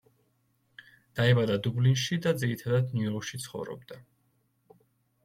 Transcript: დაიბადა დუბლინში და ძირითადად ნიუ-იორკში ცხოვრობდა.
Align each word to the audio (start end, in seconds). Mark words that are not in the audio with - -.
დაიბადა 1.19 1.57
დუბლინში 1.67 2.17
და 2.27 2.33
ძირითადად 2.45 2.89
ნიუ-იორკში 2.97 3.41
ცხოვრობდა. 3.45 3.99